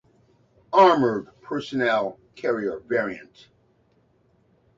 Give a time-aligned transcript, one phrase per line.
[0.73, 3.49] Armoured personnel carrier variant.